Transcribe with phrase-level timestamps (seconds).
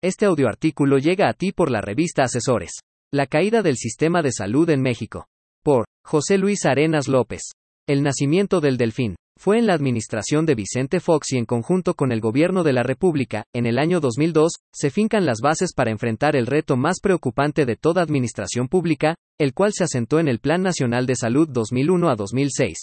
[0.00, 2.70] Este audioartículo llega a ti por la revista Asesores.
[3.12, 5.26] La caída del sistema de salud en México.
[5.64, 7.42] Por José Luis Arenas López.
[7.88, 9.16] El nacimiento del delfín.
[9.36, 12.84] Fue en la administración de Vicente Fox y en conjunto con el gobierno de la
[12.84, 17.66] República, en el año 2002, se fincan las bases para enfrentar el reto más preocupante
[17.66, 22.08] de toda administración pública, el cual se asentó en el Plan Nacional de Salud 2001
[22.08, 22.78] a 2006.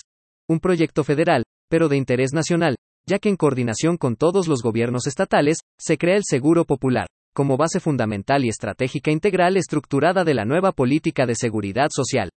[0.49, 2.75] Un proyecto federal, pero de interés nacional,
[3.07, 7.57] ya que en coordinación con todos los gobiernos estatales, se crea el Seguro Popular, como
[7.57, 12.29] base fundamental y estratégica integral estructurada de la nueva política de seguridad social.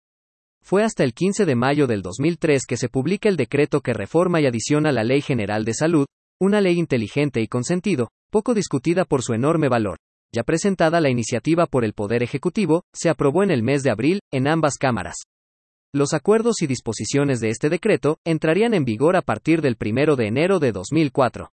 [0.63, 4.41] Fue hasta el 15 de mayo del 2003 que se publica el decreto que reforma
[4.41, 6.05] y adiciona la Ley General de Salud,
[6.41, 9.97] una ley inteligente y con sentido, poco discutida por su enorme valor.
[10.34, 14.20] Ya presentada la iniciativa por el Poder Ejecutivo, se aprobó en el mes de abril,
[14.31, 15.16] en ambas cámaras.
[15.94, 20.28] Los acuerdos y disposiciones de este decreto entrarían en vigor a partir del 1 de
[20.28, 21.50] enero de 2004.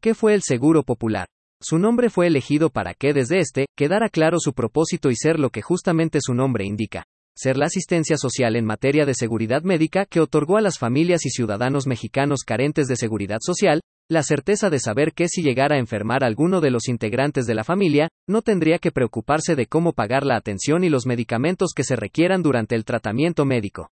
[0.00, 1.26] ¿Qué fue el Seguro Popular?
[1.60, 5.50] Su nombre fue elegido para que desde este quedara claro su propósito y ser lo
[5.50, 10.20] que justamente su nombre indica, ser la asistencia social en materia de seguridad médica que
[10.20, 15.12] otorgó a las familias y ciudadanos mexicanos carentes de seguridad social, la certeza de saber
[15.12, 18.92] que si llegara a enfermar alguno de los integrantes de la familia, no tendría que
[18.92, 23.44] preocuparse de cómo pagar la atención y los medicamentos que se requieran durante el tratamiento
[23.44, 23.90] médico.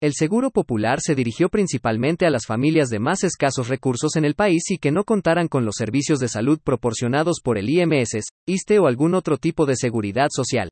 [0.00, 4.34] El Seguro Popular se dirigió principalmente a las familias de más escasos recursos en el
[4.34, 8.78] país y que no contaran con los servicios de salud proporcionados por el IMS, ISTE
[8.78, 10.68] o algún otro tipo de seguridad social.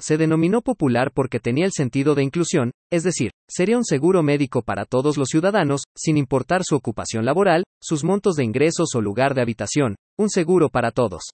[0.00, 4.62] Se denominó popular porque tenía el sentido de inclusión, es decir, sería un seguro médico
[4.62, 9.34] para todos los ciudadanos, sin importar su ocupación laboral, sus montos de ingresos o lugar
[9.34, 11.32] de habitación, un seguro para todos.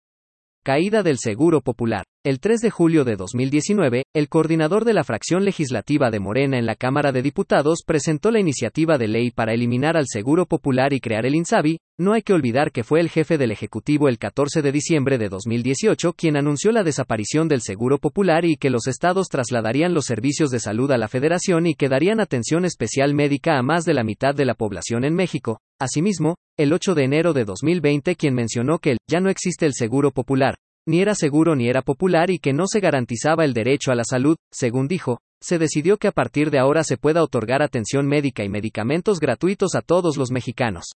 [0.64, 2.04] Caída del Seguro Popular.
[2.24, 6.66] El 3 de julio de 2019, el coordinador de la fracción legislativa de Morena en
[6.66, 10.98] la Cámara de Diputados presentó la iniciativa de ley para eliminar al Seguro Popular y
[10.98, 11.78] crear el INSABI.
[11.96, 15.28] No hay que olvidar que fue el jefe del Ejecutivo el 14 de diciembre de
[15.28, 20.50] 2018 quien anunció la desaparición del Seguro Popular y que los estados trasladarían los servicios
[20.50, 24.02] de salud a la Federación y que darían atención especial médica a más de la
[24.02, 25.60] mitad de la población en México.
[25.78, 30.10] Asimismo, el 8 de enero de 2020 quien mencionó que ya no existe el Seguro
[30.10, 30.56] Popular,
[30.88, 34.04] ni era seguro ni era popular y que no se garantizaba el derecho a la
[34.04, 38.42] salud, según dijo, se decidió que a partir de ahora se pueda otorgar atención médica
[38.42, 40.86] y medicamentos gratuitos a todos los mexicanos.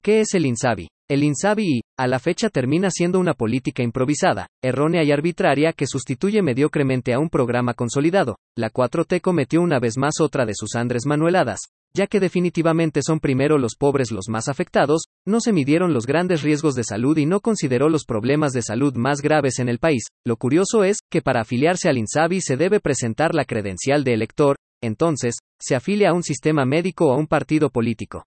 [0.00, 0.88] ¿Qué es el INSABI?
[1.10, 6.40] El INSABI, a la fecha termina siendo una política improvisada, errónea y arbitraria que sustituye
[6.42, 8.36] mediocremente a un programa consolidado.
[8.56, 11.60] La 4T cometió una vez más otra de sus Andres Manueladas,
[11.94, 16.42] ya que definitivamente son primero los pobres los más afectados, no se midieron los grandes
[16.42, 20.04] riesgos de salud y no consideró los problemas de salud más graves en el país.
[20.24, 24.56] Lo curioso es que para afiliarse al INSABI se debe presentar la credencial de elector,
[24.82, 28.24] entonces, se afilia a un sistema médico o a un partido político.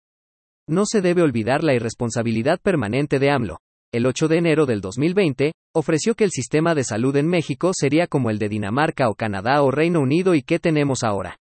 [0.67, 3.59] No se debe olvidar la irresponsabilidad permanente de AMLO.
[3.91, 8.07] El 8 de enero del 2020, ofreció que el sistema de salud en México sería
[8.07, 11.37] como el de Dinamarca o Canadá o Reino Unido y ¿qué tenemos ahora?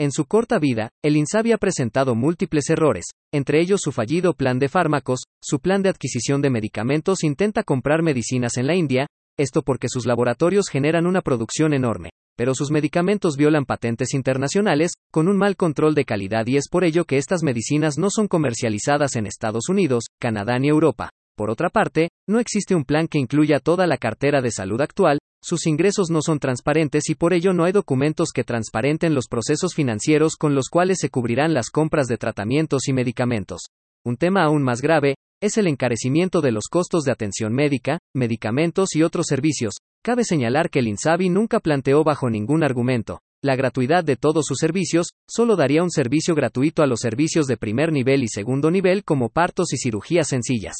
[0.00, 3.04] En su corta vida, el INSABI ha presentado múltiples errores,
[3.34, 8.02] entre ellos su fallido plan de fármacos, su plan de adquisición de medicamentos intenta comprar
[8.02, 9.08] medicinas en la India,
[9.38, 15.28] esto porque sus laboratorios generan una producción enorme, pero sus medicamentos violan patentes internacionales, con
[15.28, 19.16] un mal control de calidad y es por ello que estas medicinas no son comercializadas
[19.16, 21.10] en Estados Unidos, Canadá ni Europa.
[21.40, 25.18] Por otra parte, no existe un plan que incluya toda la cartera de salud actual,
[25.42, 29.72] sus ingresos no son transparentes y por ello no hay documentos que transparenten los procesos
[29.74, 33.70] financieros con los cuales se cubrirán las compras de tratamientos y medicamentos.
[34.04, 38.94] Un tema aún más grave, es el encarecimiento de los costos de atención médica, medicamentos
[38.94, 39.76] y otros servicios.
[40.04, 44.58] Cabe señalar que el INSABI nunca planteó bajo ningún argumento la gratuidad de todos sus
[44.58, 49.02] servicios, solo daría un servicio gratuito a los servicios de primer nivel y segundo nivel
[49.02, 50.76] como partos y cirugías sencillas.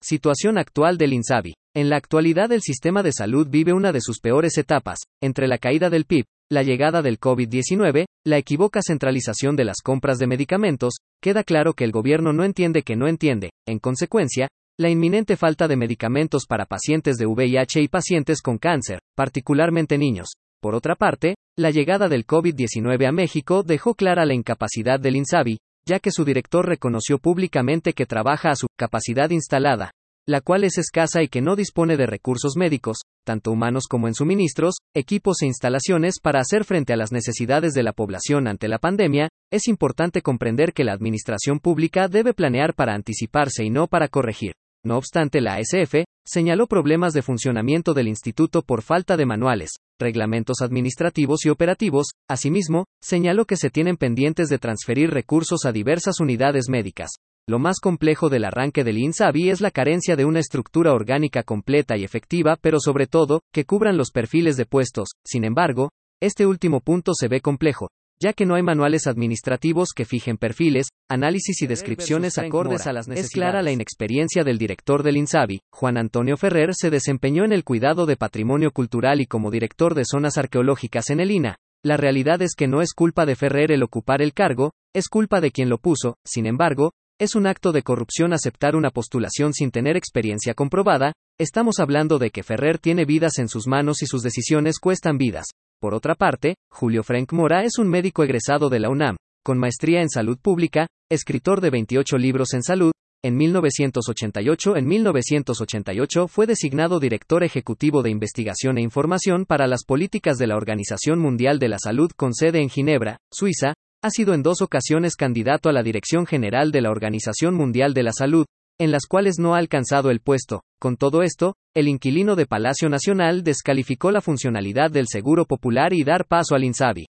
[0.00, 1.54] Situación actual del INSABI.
[1.74, 5.58] En la actualidad el sistema de salud vive una de sus peores etapas, entre la
[5.58, 10.98] caída del PIB, la llegada del COVID-19, la equivoca centralización de las compras de medicamentos,
[11.20, 14.46] queda claro que el gobierno no entiende que no entiende, en consecuencia,
[14.78, 20.28] la inminente falta de medicamentos para pacientes de VIH y pacientes con cáncer, particularmente niños.
[20.62, 25.58] Por otra parte, la llegada del COVID-19 a México dejó clara la incapacidad del INSABI,
[25.88, 29.92] ya que su director reconoció públicamente que trabaja a su capacidad instalada,
[30.26, 34.14] la cual es escasa y que no dispone de recursos médicos, tanto humanos como en
[34.14, 38.78] suministros, equipos e instalaciones para hacer frente a las necesidades de la población ante la
[38.78, 44.08] pandemia, es importante comprender que la administración pública debe planear para anticiparse y no para
[44.08, 44.52] corregir.
[44.84, 50.60] No obstante, la ASF señaló problemas de funcionamiento del instituto por falta de manuales, reglamentos
[50.60, 52.08] administrativos y operativos.
[52.28, 57.10] Asimismo, señaló que se tienen pendientes de transferir recursos a diversas unidades médicas.
[57.48, 61.96] Lo más complejo del arranque del INSABI es la carencia de una estructura orgánica completa
[61.96, 65.08] y efectiva, pero sobre todo, que cubran los perfiles de puestos.
[65.24, 65.90] Sin embargo,
[66.20, 67.88] este último punto se ve complejo,
[68.20, 73.08] ya que no hay manuales administrativos que fijen perfiles, análisis y descripciones acordes a las
[73.08, 73.30] necesidades.
[73.30, 77.64] Es clara la inexperiencia del director del INSABI, Juan Antonio Ferrer se desempeñó en el
[77.64, 81.56] cuidado de patrimonio cultural y como director de zonas arqueológicas en el INA.
[81.84, 85.40] La realidad es que no es culpa de Ferrer el ocupar el cargo, es culpa
[85.40, 89.70] de quien lo puso, sin embargo, es un acto de corrupción aceptar una postulación sin
[89.70, 94.22] tener experiencia comprobada, estamos hablando de que Ferrer tiene vidas en sus manos y sus
[94.22, 95.46] decisiones cuestan vidas.
[95.80, 100.02] Por otra parte, Julio Frank Mora es un médico egresado de la UNAM, con maestría
[100.02, 102.90] en salud pública, escritor de 28 libros en salud,
[103.24, 110.36] en 1988 En 1988 fue designado director ejecutivo de investigación e información para las políticas
[110.38, 114.42] de la Organización Mundial de la Salud con sede en Ginebra, Suiza, ha sido en
[114.42, 118.46] dos ocasiones candidato a la dirección general de la Organización Mundial de la Salud,
[118.78, 120.62] en las cuales no ha alcanzado el puesto.
[120.80, 126.04] Con todo esto, el inquilino de Palacio Nacional descalificó la funcionalidad del Seguro Popular y
[126.04, 127.06] dar paso al INSABI.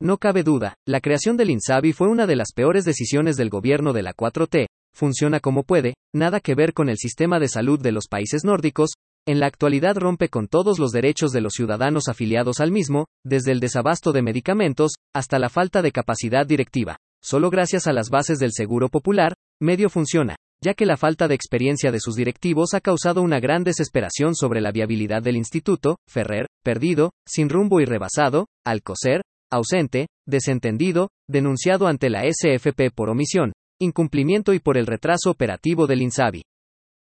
[0.00, 3.92] No cabe duda, la creación del INSABI fue una de las peores decisiones del gobierno
[3.92, 7.92] de la 4T, funciona como puede, nada que ver con el sistema de salud de
[7.92, 8.90] los países nórdicos,
[9.26, 13.52] en la actualidad rompe con todos los derechos de los ciudadanos afiliados al mismo, desde
[13.52, 16.96] el desabasto de medicamentos, hasta la falta de capacidad directiva.
[17.22, 21.34] Solo gracias a las bases del Seguro Popular, medio funciona ya que la falta de
[21.34, 26.46] experiencia de sus directivos ha causado una gran desesperación sobre la viabilidad del instituto, Ferrer,
[26.62, 34.54] perdido, sin rumbo y rebasado, Alcocer, ausente, desentendido, denunciado ante la SFP por omisión, incumplimiento
[34.54, 36.42] y por el retraso operativo del INSABI.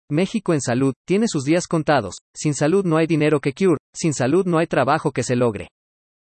[0.10, 4.14] México en salud, tiene sus días contados, sin salud no hay dinero que cure, sin
[4.14, 5.68] salud no hay trabajo que se logre.